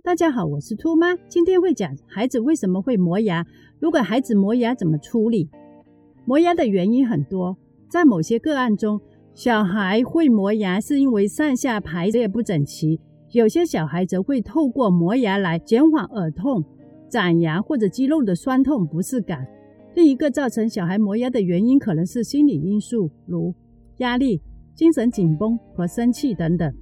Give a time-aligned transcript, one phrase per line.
[0.00, 1.14] 大家好，我是兔妈。
[1.28, 3.44] 今天会讲孩子为什么会磨牙，
[3.78, 5.50] 如果孩子磨牙怎么处理。
[6.24, 7.56] 磨牙的原因很多，
[7.90, 8.98] 在某些个案中，
[9.34, 12.98] 小孩会磨牙是因为上下排列不整齐；
[13.32, 16.64] 有些小孩则会透过磨牙来减缓耳痛、
[17.10, 19.46] 长牙或者肌肉的酸痛不适感。
[19.94, 23.54] 另一个造成小孩磨牙的原因可能是心理因素，如
[23.98, 24.40] 压力、
[24.74, 26.72] 精神紧绷和生气等等。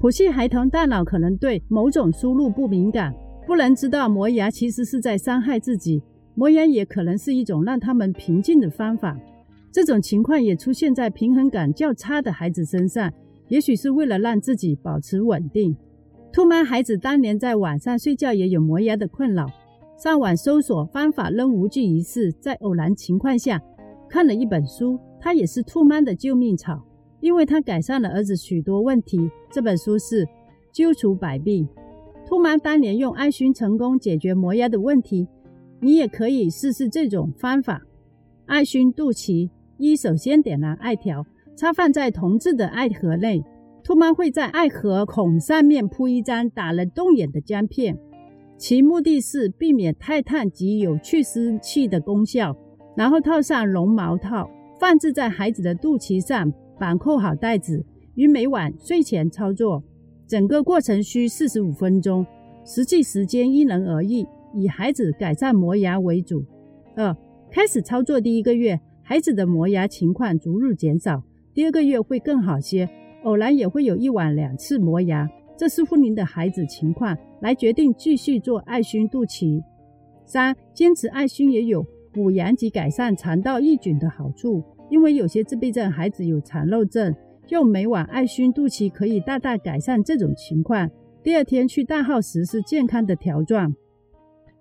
[0.00, 3.12] 普系孩童大脑可能对某种输入不敏感，
[3.44, 6.00] 不能知道磨牙其实是在伤害自己。
[6.36, 9.18] 磨牙也可能是一种让他们平静的方法。
[9.72, 13.12] 这种情况也出现在平衡感较差的孩子身上，
[13.48, 15.76] 也许是为了让自己保持稳定。
[16.32, 19.46] 兔妈孩子当年在晚上睡觉也有磨牙的困扰，
[20.00, 22.30] 上网搜索方法仍无济于事。
[22.40, 23.60] 在偶然情况下
[24.08, 26.84] 看了一本书，它也是兔妈的救命草。
[27.20, 29.30] 因为他改善了儿子许多问题。
[29.50, 30.24] 这本书是
[30.72, 31.66] 《揪除百病》。
[32.26, 35.26] 兔妈当年用艾熏成功解决磨牙的问题，
[35.80, 37.82] 你也可以试试这种方法。
[38.46, 41.24] 艾熏肚脐：一、首先点燃艾条，
[41.56, 43.42] 插放在铜制的艾盒内。
[43.82, 47.96] 兔妈会在艾盒孔上面铺一张打了洞眼的姜片，
[48.58, 52.54] 其目的是避免太烫及有去湿气的功效。
[52.94, 56.52] 然后套上绒毛套，放置在孩子的肚脐上。
[56.78, 57.84] 绑扣好带子，
[58.14, 59.82] 于每晚睡前操作。
[60.26, 62.26] 整个过程需四十五分钟，
[62.64, 66.44] 实际时间因人而异，以孩子改善磨牙为主。
[66.94, 67.16] 二、
[67.50, 71.22] 开始操作第一个月，孩子的磨牙情况逐日减少，
[71.54, 72.88] 第二个月会更好些，
[73.24, 79.62] 偶然也会有一晚两次磨牙，这视乎您的孩子情况来决定继续做艾熏肚脐。
[80.26, 84.62] 三、坚持艾熏也有补阳及改善肠道益菌的好处。
[84.90, 87.14] 因为有些自闭症孩子有肠漏症，
[87.48, 90.90] 用每晚艾熏肚脐可以大大改善这种情况。
[91.22, 93.74] 第二天去大号时是健康的条状。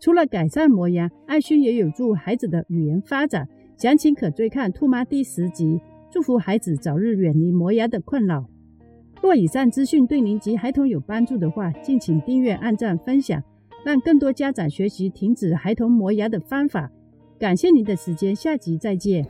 [0.00, 3.48] 除了改善磨牙，艾熏也有助孩子的语言发展。
[3.76, 5.80] 详情可追看兔妈第十集。
[6.10, 8.44] 祝福孩子早日远离磨牙的困扰。
[9.22, 13.42] 若以上资讯对您及孩童有帮助的话，敬请订阅、按赞、分享，
[13.84, 16.90] 让更多家长学习停止孩童磨牙的方法。
[17.38, 19.24] 感谢您的时间，下集再见。